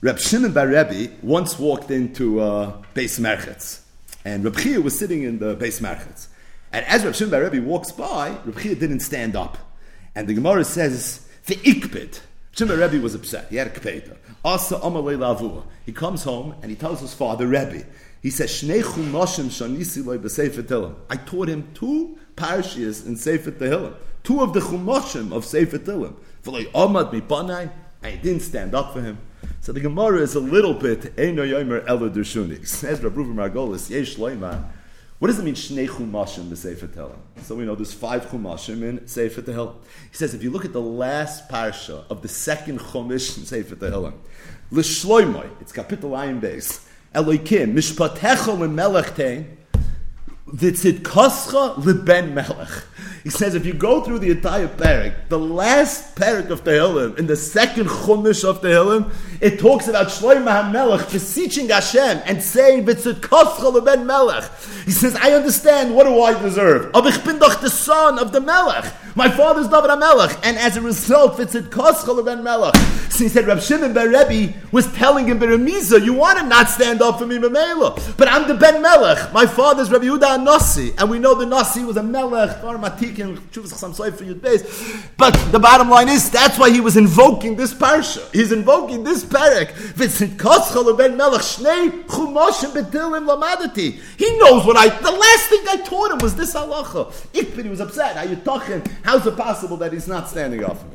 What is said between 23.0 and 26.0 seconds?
in Sefer Tehillim. Two of the chumashim of Sefer